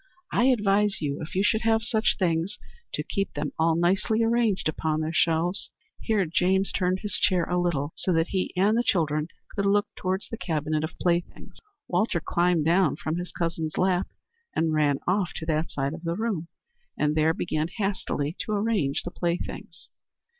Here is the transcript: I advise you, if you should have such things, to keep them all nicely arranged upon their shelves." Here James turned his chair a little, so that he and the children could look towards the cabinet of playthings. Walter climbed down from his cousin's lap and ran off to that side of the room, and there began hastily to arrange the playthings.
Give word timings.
I 0.31 0.45
advise 0.45 0.99
you, 0.99 1.21
if 1.21 1.35
you 1.35 1.43
should 1.43 1.61
have 1.61 1.83
such 1.83 2.15
things, 2.17 2.57
to 2.95 3.03
keep 3.03 3.33
them 3.35 3.51
all 3.59 3.75
nicely 3.75 4.23
arranged 4.23 4.67
upon 4.67 4.99
their 5.01 5.13
shelves." 5.13 5.69
Here 5.99 6.25
James 6.25 6.71
turned 6.71 7.01
his 7.01 7.19
chair 7.19 7.43
a 7.43 7.61
little, 7.61 7.93
so 7.95 8.11
that 8.13 8.29
he 8.29 8.51
and 8.57 8.75
the 8.75 8.81
children 8.83 9.27
could 9.55 9.67
look 9.67 9.85
towards 9.95 10.27
the 10.27 10.39
cabinet 10.39 10.83
of 10.83 10.97
playthings. 10.99 11.59
Walter 11.87 12.19
climbed 12.19 12.65
down 12.65 12.95
from 12.95 13.17
his 13.17 13.31
cousin's 13.31 13.77
lap 13.77 14.07
and 14.55 14.73
ran 14.73 14.97
off 15.05 15.33
to 15.35 15.45
that 15.45 15.69
side 15.69 15.93
of 15.93 16.03
the 16.03 16.15
room, 16.15 16.47
and 16.97 17.13
there 17.13 17.35
began 17.35 17.67
hastily 17.67 18.35
to 18.39 18.53
arrange 18.53 19.03
the 19.03 19.11
playthings. 19.11 19.89